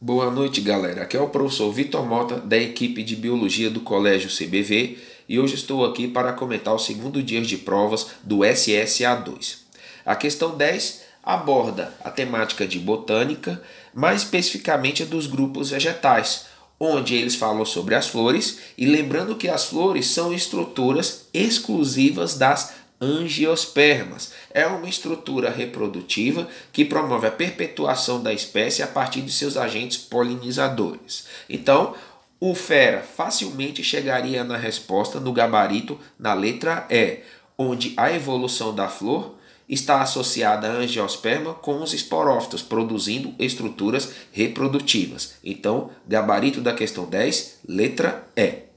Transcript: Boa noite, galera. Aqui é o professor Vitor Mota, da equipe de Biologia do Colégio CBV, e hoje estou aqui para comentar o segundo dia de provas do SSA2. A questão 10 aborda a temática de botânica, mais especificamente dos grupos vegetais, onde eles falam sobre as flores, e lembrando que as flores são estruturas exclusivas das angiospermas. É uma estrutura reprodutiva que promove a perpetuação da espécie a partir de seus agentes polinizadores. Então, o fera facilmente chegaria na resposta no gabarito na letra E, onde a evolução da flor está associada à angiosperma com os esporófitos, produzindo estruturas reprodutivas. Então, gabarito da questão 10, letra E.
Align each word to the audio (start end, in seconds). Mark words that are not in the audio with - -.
Boa 0.00 0.30
noite, 0.30 0.60
galera. 0.60 1.02
Aqui 1.02 1.16
é 1.16 1.20
o 1.20 1.28
professor 1.28 1.72
Vitor 1.72 2.04
Mota, 2.04 2.36
da 2.36 2.58
equipe 2.58 3.02
de 3.02 3.16
Biologia 3.16 3.70
do 3.70 3.80
Colégio 3.80 4.28
CBV, 4.28 4.98
e 5.28 5.38
hoje 5.38 5.54
estou 5.54 5.84
aqui 5.84 6.08
para 6.08 6.32
comentar 6.32 6.74
o 6.74 6.78
segundo 6.78 7.22
dia 7.22 7.40
de 7.40 7.56
provas 7.56 8.08
do 8.22 8.38
SSA2. 8.38 9.58
A 10.04 10.14
questão 10.14 10.56
10 10.56 11.02
aborda 11.22 11.94
a 12.04 12.10
temática 12.10 12.66
de 12.66 12.78
botânica, 12.78 13.62
mais 13.94 14.22
especificamente 14.22 15.04
dos 15.04 15.26
grupos 15.26 15.70
vegetais, 15.70 16.46
onde 16.78 17.14
eles 17.14 17.36
falam 17.36 17.64
sobre 17.64 17.94
as 17.94 18.08
flores, 18.08 18.58
e 18.76 18.84
lembrando 18.84 19.36
que 19.36 19.48
as 19.48 19.64
flores 19.64 20.08
são 20.08 20.34
estruturas 20.34 21.28
exclusivas 21.32 22.34
das 22.34 22.74
angiospermas. 23.04 24.32
É 24.50 24.66
uma 24.66 24.88
estrutura 24.88 25.50
reprodutiva 25.50 26.48
que 26.72 26.84
promove 26.84 27.26
a 27.26 27.30
perpetuação 27.30 28.22
da 28.22 28.32
espécie 28.32 28.82
a 28.82 28.86
partir 28.86 29.20
de 29.20 29.30
seus 29.30 29.56
agentes 29.56 29.98
polinizadores. 29.98 31.26
Então, 31.48 31.94
o 32.40 32.54
fera 32.54 33.02
facilmente 33.02 33.84
chegaria 33.84 34.42
na 34.42 34.56
resposta 34.56 35.20
no 35.20 35.32
gabarito 35.32 35.98
na 36.18 36.34
letra 36.34 36.86
E, 36.90 37.20
onde 37.56 37.94
a 37.96 38.10
evolução 38.12 38.74
da 38.74 38.88
flor 38.88 39.36
está 39.68 40.02
associada 40.02 40.68
à 40.68 40.72
angiosperma 40.72 41.54
com 41.54 41.82
os 41.82 41.94
esporófitos, 41.94 42.62
produzindo 42.62 43.34
estruturas 43.38 44.12
reprodutivas. 44.30 45.36
Então, 45.42 45.90
gabarito 46.06 46.60
da 46.60 46.74
questão 46.74 47.06
10, 47.06 47.60
letra 47.66 48.26
E. 48.36 48.73